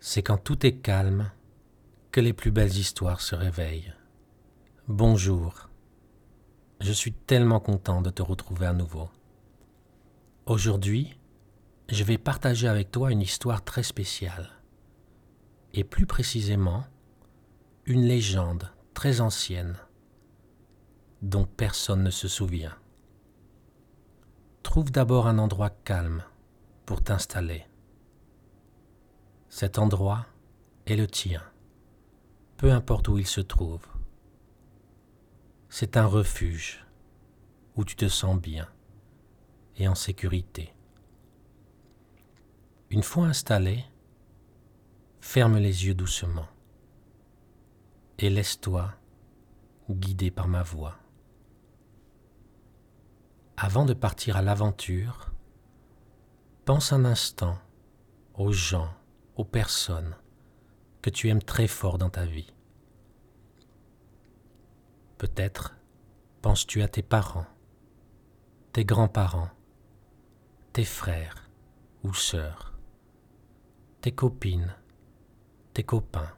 [0.00, 1.30] c'est quand tout est calme
[2.10, 3.92] que les plus belles histoires se réveillent.
[4.88, 5.68] Bonjour,
[6.80, 9.10] je suis tellement content de te retrouver à nouveau.
[10.46, 11.18] Aujourd'hui,
[11.90, 14.48] je vais partager avec toi une histoire très spéciale,
[15.74, 16.84] et plus précisément,
[17.84, 19.76] une légende très ancienne
[21.20, 22.74] dont personne ne se souvient.
[24.62, 26.24] Trouve d'abord un endroit calme
[26.86, 27.69] pour t'installer.
[29.50, 30.26] Cet endroit
[30.86, 31.42] est le tien,
[32.56, 33.84] peu importe où il se trouve.
[35.68, 36.86] C'est un refuge
[37.74, 38.68] où tu te sens bien
[39.76, 40.72] et en sécurité.
[42.90, 43.84] Une fois installé,
[45.20, 46.48] ferme les yeux doucement
[48.20, 48.94] et laisse-toi
[49.90, 50.96] guider par ma voix.
[53.56, 55.32] Avant de partir à l'aventure,
[56.64, 57.58] pense un instant
[58.34, 58.94] aux gens
[59.40, 60.14] aux personnes
[61.00, 62.52] que tu aimes très fort dans ta vie.
[65.16, 65.76] Peut-être
[66.42, 67.46] penses-tu à tes parents,
[68.74, 69.48] tes grands-parents,
[70.74, 71.48] tes frères
[72.04, 72.78] ou sœurs,
[74.02, 74.74] tes copines,
[75.72, 76.36] tes copains.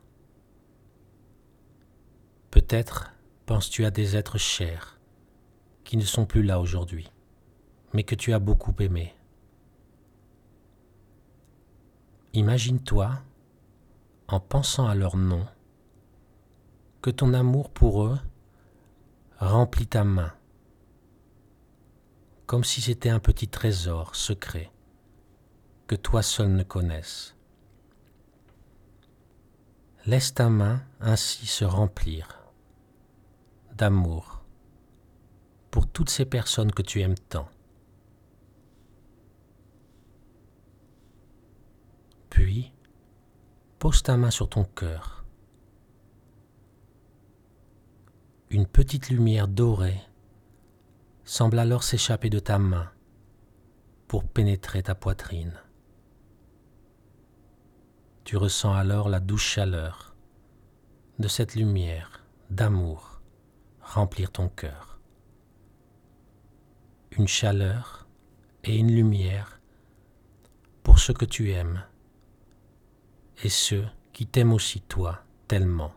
[2.52, 3.12] Peut-être
[3.46, 5.00] penses-tu à des êtres chers
[5.82, 7.10] qui ne sont plus là aujourd'hui,
[7.94, 9.12] mais que tu as beaucoup aimés.
[12.34, 13.10] Imagine-toi,
[14.26, 15.46] en pensant à leur nom,
[17.02, 18.18] que ton amour pour eux
[19.38, 20.32] remplit ta main,
[22.46, 24.72] comme si c'était un petit trésor secret
[25.86, 27.36] que toi seul ne connaisses.
[30.06, 32.40] Laisse ta main ainsi se remplir
[33.74, 34.42] d'amour
[35.70, 37.50] pour toutes ces personnes que tu aimes tant.
[43.78, 45.24] Pose ta main sur ton cœur.
[48.50, 50.00] Une petite lumière dorée
[51.24, 52.90] semble alors s'échapper de ta main
[54.06, 55.54] pour pénétrer ta poitrine.
[58.24, 60.14] Tu ressens alors la douce chaleur
[61.18, 63.20] de cette lumière d'amour
[63.80, 65.00] remplir ton cœur.
[67.10, 68.06] Une chaleur
[68.64, 69.60] et une lumière
[70.84, 71.82] pour ce que tu aimes
[73.42, 75.92] et ceux qui t'aiment aussi toi tellement.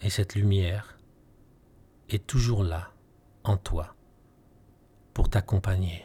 [0.00, 0.98] Et cette lumière
[2.08, 2.92] est toujours là,
[3.44, 3.94] en toi,
[5.14, 6.04] pour t'accompagner.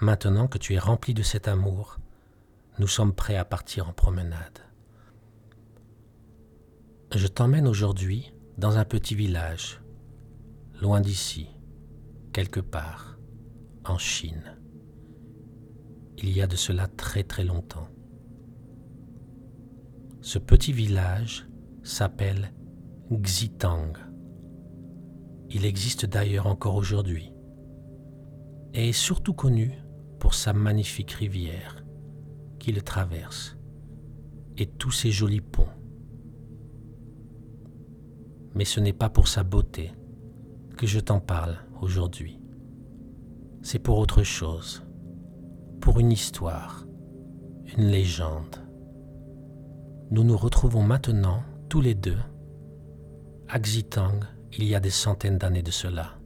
[0.00, 1.98] Maintenant que tu es rempli de cet amour,
[2.78, 4.60] nous sommes prêts à partir en promenade.
[7.14, 9.82] Je t'emmène aujourd'hui dans un petit village,
[10.80, 11.48] loin d'ici,
[12.32, 13.18] quelque part,
[13.84, 14.59] en Chine
[16.22, 17.88] il y a de cela très très longtemps.
[20.20, 21.48] Ce petit village
[21.82, 22.52] s'appelle
[23.10, 23.92] Xitang.
[25.48, 27.32] Il existe d'ailleurs encore aujourd'hui
[28.74, 29.72] et est surtout connu
[30.18, 31.84] pour sa magnifique rivière
[32.58, 33.56] qui le traverse
[34.58, 35.68] et tous ses jolis ponts.
[38.54, 39.92] Mais ce n'est pas pour sa beauté
[40.76, 42.38] que je t'en parle aujourd'hui.
[43.62, 44.82] C'est pour autre chose
[45.80, 46.86] pour une histoire,
[47.76, 48.56] une légende.
[50.10, 52.18] Nous nous retrouvons maintenant tous les deux
[53.48, 54.20] à Xitang
[54.52, 56.18] il y a des centaines d'années de cela.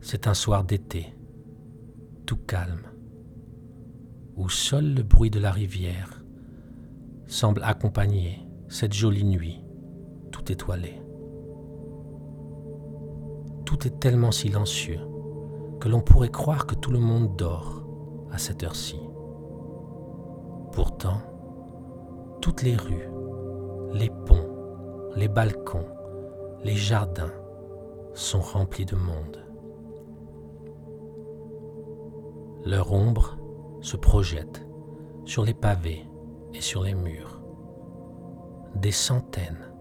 [0.00, 1.14] C'est un soir d'été,
[2.26, 2.86] tout calme,
[4.36, 6.22] où seul le bruit de la rivière
[7.26, 9.60] semble accompagner cette jolie nuit
[10.30, 11.02] tout étoilée.
[13.64, 15.00] Tout est tellement silencieux
[15.80, 17.82] que l'on pourrait croire que tout le monde dort
[18.32, 19.00] à cette heure-ci.
[20.72, 21.20] Pourtant,
[22.40, 23.08] toutes les rues,
[23.92, 25.86] les ponts, les balcons,
[26.62, 27.32] les jardins
[28.14, 29.38] sont remplis de monde.
[32.64, 33.38] Leur ombre
[33.80, 34.66] se projette
[35.24, 36.04] sur les pavés
[36.52, 37.40] et sur les murs.
[38.74, 39.72] Des centaines,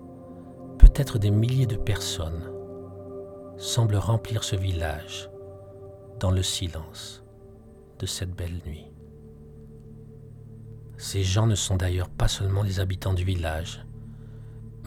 [0.78, 2.52] peut-être des milliers de personnes
[3.58, 5.30] semblent remplir ce village
[6.20, 7.24] dans le silence
[8.00, 8.88] de cette belle nuit.
[10.98, 13.86] Ces gens ne sont d'ailleurs pas seulement les habitants du village,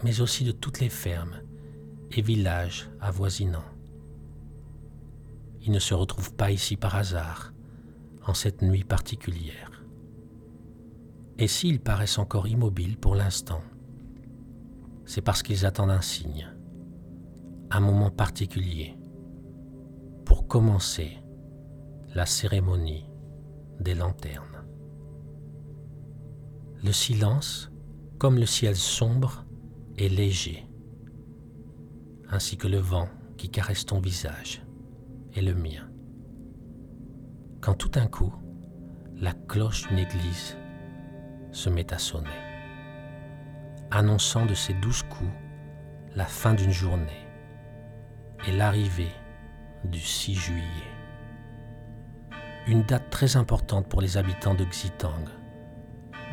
[0.03, 1.41] mais aussi de toutes les fermes
[2.11, 3.63] et villages avoisinants.
[5.61, 7.53] Ils ne se retrouvent pas ici par hasard,
[8.25, 9.83] en cette nuit particulière.
[11.37, 13.61] Et s'ils paraissent encore immobiles pour l'instant,
[15.05, 16.53] c'est parce qu'ils attendent un signe,
[17.71, 18.95] un moment particulier,
[20.51, 21.17] commencer
[22.13, 23.09] la cérémonie
[23.79, 24.65] des lanternes.
[26.83, 27.71] Le silence,
[28.19, 29.45] comme le ciel sombre,
[29.97, 30.67] est léger,
[32.29, 33.07] ainsi que le vent
[33.37, 34.61] qui caresse ton visage
[35.35, 35.89] et le mien.
[37.61, 38.33] Quand tout d'un coup,
[39.15, 40.57] la cloche d'une église
[41.53, 42.27] se met à sonner,
[43.89, 45.31] annonçant de ses douze coups
[46.13, 47.25] la fin d'une journée
[48.45, 49.13] et l'arrivée
[49.85, 50.91] du 6 juillet
[52.67, 55.25] une date très importante pour les habitants de Xitang,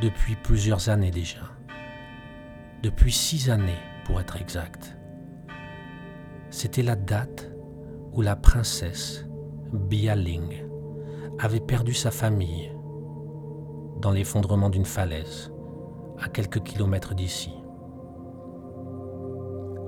[0.03, 1.41] depuis plusieurs années déjà.
[2.83, 4.97] Depuis six années, pour être exact.
[6.50, 7.50] C'était la date
[8.12, 9.27] où la princesse
[9.73, 10.65] Bialing
[11.39, 12.73] avait perdu sa famille
[14.00, 15.53] dans l'effondrement d'une falaise
[16.21, 17.53] à quelques kilomètres d'ici.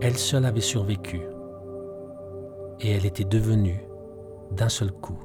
[0.00, 1.20] Elle seule avait survécu
[2.80, 3.84] et elle était devenue,
[4.50, 5.18] d'un seul coup,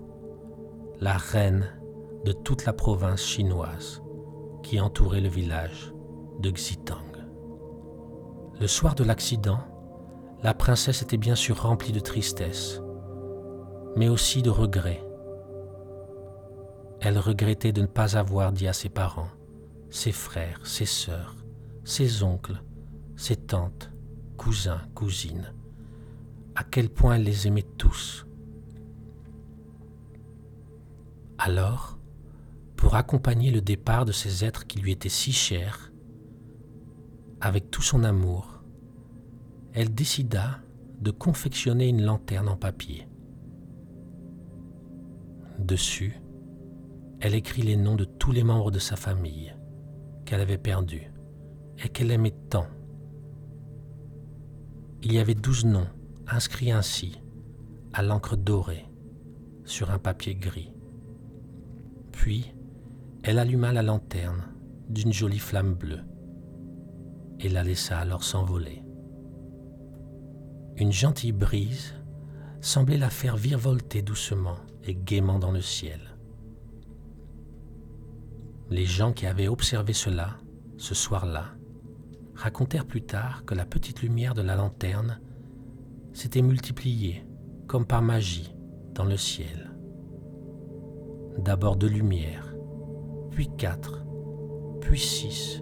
[1.00, 1.66] la reine
[2.26, 4.02] de toute la province chinoise
[4.64, 5.94] qui entourait le village
[6.40, 7.02] de Xitang.
[8.60, 9.60] Le soir de l'accident,
[10.44, 12.82] la princesse était bien sûr remplie de tristesse,
[13.96, 15.04] mais aussi de regrets.
[17.02, 19.30] Elle regrettait de ne pas avoir dit à ses parents,
[19.90, 21.36] ses frères, ses sœurs,
[21.84, 22.62] ses oncles,
[23.16, 23.92] ses tantes,
[24.38, 25.54] cousins, cousines,
[26.56, 28.26] à quel point elle les aimait tous
[31.38, 32.00] Alors,
[32.78, 35.92] pour accompagner le départ de ces êtres qui lui étaient si chers,
[37.42, 38.64] avec tout son amour,
[39.74, 40.60] elle décida
[41.02, 43.08] de confectionner une lanterne en papier.
[45.60, 46.22] Dessus,
[47.20, 49.54] elle écrit les noms de tous les membres de sa famille
[50.26, 51.12] qu'elle avait perdus
[51.84, 52.68] et qu'elle aimait tant.
[55.04, 55.88] Il y avait douze noms
[56.28, 57.22] inscrits ainsi,
[57.94, 58.88] à l'encre dorée,
[59.64, 60.74] sur un papier gris.
[62.12, 62.54] Puis,
[63.24, 64.44] elle alluma la lanterne
[64.90, 66.04] d'une jolie flamme bleue
[67.40, 68.84] et la laissa alors s'envoler.
[70.78, 71.94] Une gentille brise
[72.62, 76.00] semblait la faire virevolter doucement et gaiement dans le ciel.
[78.70, 80.38] Les gens qui avaient observé cela,
[80.78, 81.56] ce soir-là,
[82.36, 85.20] racontèrent plus tard que la petite lumière de la lanterne
[86.16, 87.24] s'était multipliée
[87.68, 88.56] comme par magie
[88.96, 89.76] dans le ciel
[91.38, 92.56] d'abord deux lumières,
[93.32, 94.04] puis quatre,
[94.82, 95.62] puis six,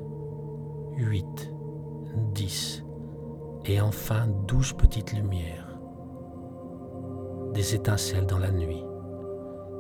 [0.96, 1.52] huit,
[2.34, 2.84] dix,
[3.66, 5.80] et enfin douze petites lumières.
[7.54, 8.84] Des étincelles dans la nuit,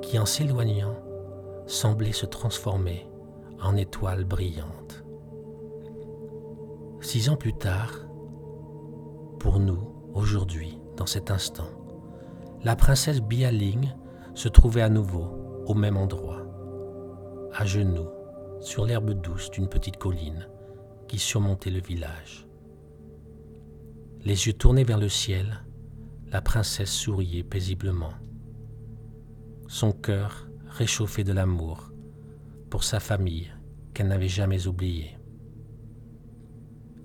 [0.02, 0.96] qui en s'éloignant
[1.66, 3.08] semblaient se transformer
[3.62, 5.06] en étoiles brillantes.
[7.02, 7.92] Six ans plus tard,
[9.40, 11.70] pour nous, aujourd'hui, dans cet instant,
[12.64, 13.92] la princesse Bialing
[14.36, 16.46] se trouvait à nouveau au même endroit,
[17.54, 18.10] à genoux,
[18.62, 20.48] sur l'herbe douce d'une petite colline
[21.08, 22.48] qui surmontait le village.
[24.24, 25.66] Les yeux tournés vers le ciel,
[26.32, 28.14] la princesse souriait paisiblement.
[29.68, 31.92] Son cœur réchauffé de l'amour
[32.70, 33.52] pour sa famille
[33.94, 35.18] qu'elle n'avait jamais oubliée.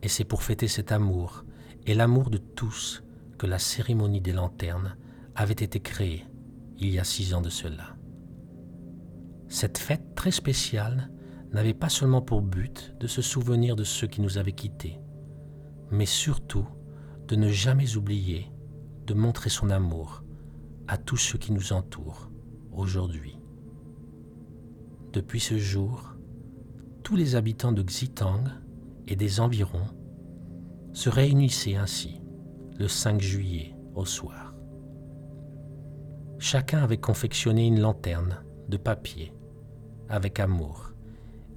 [0.03, 1.45] Et c'est pour fêter cet amour
[1.87, 3.03] et l'amour de tous
[3.39, 4.97] que la cérémonie des lanternes
[5.35, 6.27] avait été créée
[6.79, 7.97] il y a six ans de cela.
[9.49, 11.11] Cette fête très spéciale
[11.53, 15.01] n'avait pas seulement pour but de se souvenir de ceux qui nous avaient quittés,
[15.91, 16.67] mais surtout
[17.27, 18.53] de ne jamais oublier
[19.07, 20.23] de montrer son amour
[20.87, 22.31] à tous ceux qui nous entourent
[22.73, 23.39] aujourd'hui.
[25.13, 26.15] Depuis ce jour,
[27.03, 28.45] tous les habitants de Xitang
[29.07, 29.89] et des environs
[30.93, 32.21] se réunissaient ainsi
[32.79, 34.55] le 5 juillet au soir.
[36.39, 39.33] Chacun avait confectionné une lanterne de papier
[40.09, 40.93] avec amour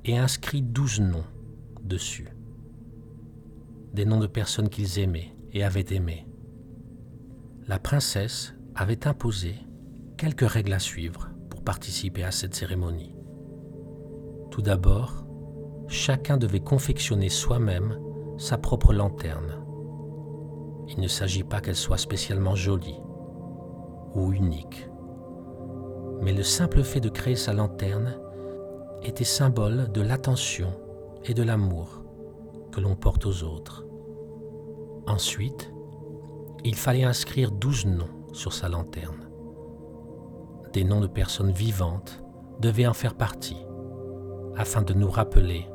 [0.06, 1.26] et inscrit douze noms
[1.84, 2.30] dessus.
[3.94, 6.26] Des noms de personnes qu'ils aimaient et avaient aimées.
[7.68, 9.56] La princesse avait imposé
[10.18, 13.16] quelques règles à suivre pour participer à cette cérémonie.
[14.50, 15.26] Tout d'abord,
[15.88, 17.98] chacun devait confectionner soi-même
[18.42, 19.64] sa propre lanterne.
[20.88, 23.00] Il ne s'agit pas qu'elle soit spécialement jolie
[24.16, 24.90] ou unique,
[26.22, 28.20] mais le simple fait de créer sa lanterne
[29.04, 30.74] était symbole de l'attention
[31.24, 32.02] et de l'amour
[32.72, 33.86] que l'on porte aux autres.
[35.06, 35.72] Ensuite,
[36.64, 39.30] il fallait inscrire douze noms sur sa lanterne.
[40.74, 42.24] Des noms de personnes vivantes
[42.60, 43.64] devaient en faire partie,
[44.58, 45.68] afin de nous rappeler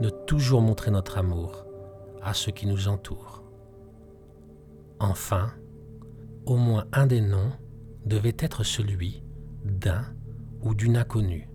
[0.00, 1.64] de toujours montrer notre amour
[2.22, 3.42] à ceux qui nous entourent.
[4.98, 5.52] Enfin,
[6.46, 7.52] au moins un des noms
[8.04, 9.24] devait être celui
[9.64, 10.04] d'un
[10.62, 11.48] ou d'une inconnue.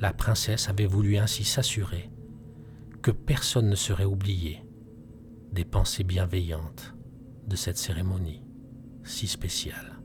[0.00, 2.10] La princesse avait voulu ainsi s'assurer
[3.02, 4.64] que personne ne serait oublié
[5.52, 6.94] des pensées bienveillantes
[7.46, 8.44] de cette cérémonie
[9.02, 10.00] si spéciale.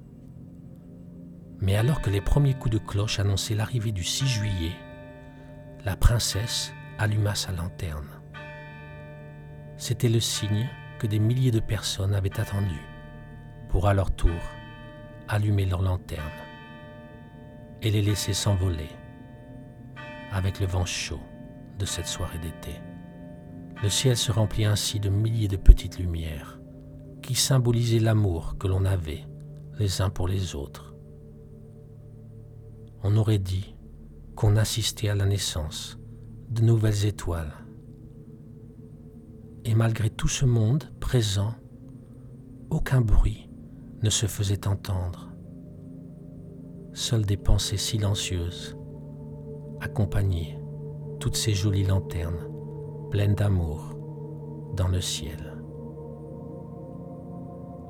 [1.60, 4.76] Mais alors que les premiers coups de cloche annonçaient l'arrivée du 6 juillet,
[5.86, 8.23] la princesse alluma sa lanterne.
[9.86, 12.80] C'était le signe que des milliers de personnes avaient attendu
[13.68, 14.40] pour à leur tour
[15.28, 16.24] allumer leurs lanternes
[17.82, 18.88] et les laisser s'envoler
[20.32, 21.20] avec le vent chaud
[21.80, 22.80] de cette soirée d'été.
[23.84, 26.62] Le ciel se remplit ainsi de milliers de petites lumières
[27.22, 29.26] qui symbolisaient l'amour que l'on avait
[29.80, 30.96] les uns pour les autres.
[33.04, 33.76] On aurait dit
[34.38, 36.00] qu'on assistait à la naissance
[36.48, 37.63] de nouvelles étoiles.
[39.66, 41.54] Et malgré tout ce monde présent,
[42.70, 43.50] aucun bruit
[44.02, 45.30] ne se faisait entendre.
[46.94, 48.78] Seules des pensées silencieuses
[49.80, 50.60] accompagnaient
[51.20, 52.50] toutes ces jolies lanternes
[53.10, 53.96] pleines d'amour
[54.76, 55.58] dans le ciel.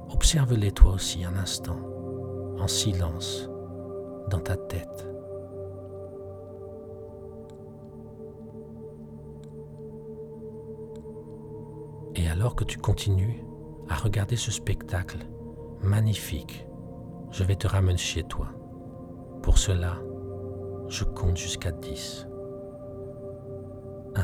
[0.09, 1.79] Observe-les toi aussi un instant,
[2.59, 3.49] en silence,
[4.29, 5.12] dans ta tête.
[12.43, 13.41] Alors que tu continues
[13.87, 15.19] à regarder ce spectacle
[15.81, 16.67] magnifique,
[17.31, 18.49] je vais te ramener chez toi.
[19.41, 19.95] Pour cela,
[20.89, 22.27] je compte jusqu'à 10.
[24.15, 24.21] 1,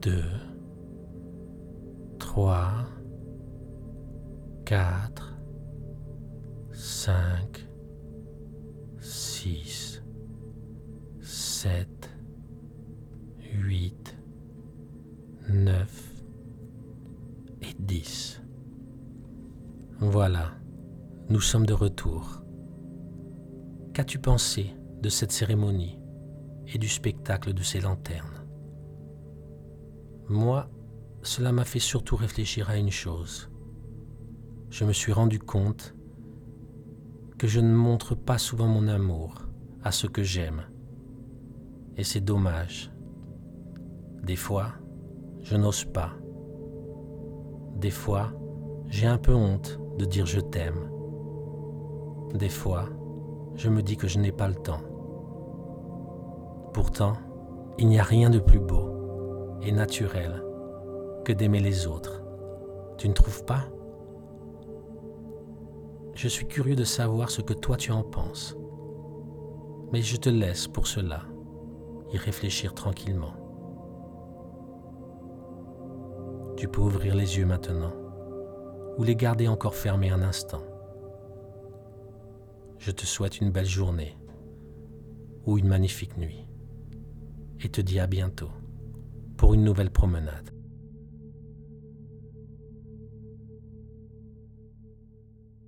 [0.00, 0.24] 2,
[2.18, 2.62] 3,
[4.64, 5.03] 4,
[21.44, 22.42] sommes de retour.
[23.92, 26.00] Qu'as-tu pensé de cette cérémonie
[26.66, 28.46] et du spectacle de ces lanternes?
[30.28, 30.70] Moi,
[31.22, 33.50] cela m'a fait surtout réfléchir à une chose.
[34.70, 35.94] Je me suis rendu compte
[37.38, 39.42] que je ne montre pas souvent mon amour
[39.82, 40.62] à ceux que j'aime.
[41.96, 42.90] Et c'est dommage.
[44.22, 44.72] Des fois,
[45.42, 46.14] je n'ose pas.
[47.76, 48.32] Des fois,
[48.88, 50.93] j'ai un peu honte de dire je t'aime.
[52.34, 52.86] Des fois,
[53.54, 54.80] je me dis que je n'ai pas le temps.
[56.72, 57.12] Pourtant,
[57.78, 60.42] il n'y a rien de plus beau et naturel
[61.24, 62.22] que d'aimer les autres.
[62.98, 63.64] Tu ne trouves pas?
[66.14, 68.56] Je suis curieux de savoir ce que toi tu en penses.
[69.92, 71.20] Mais je te laisse pour cela
[72.12, 73.34] y réfléchir tranquillement.
[76.56, 77.92] Tu peux ouvrir les yeux maintenant
[78.98, 80.62] ou les garder encore fermés un instant.
[82.84, 84.14] Je te souhaite une belle journée
[85.46, 86.44] ou une magnifique nuit
[87.60, 88.50] et te dis à bientôt
[89.38, 90.53] pour une nouvelle promenade.